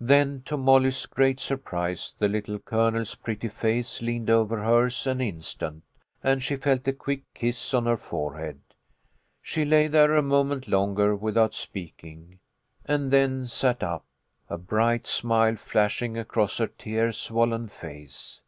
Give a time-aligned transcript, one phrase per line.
[0.00, 5.84] Then to Molly's great surprise the Little Colonel's pretty face leaned over hers an instant,
[6.24, 8.58] and she felt a quick kiss on her forehead.
[9.40, 12.40] She lay there a moment longer without speaking,
[12.84, 14.04] and then sat up,
[14.48, 18.40] a bright smile flashing across her tear swollen face.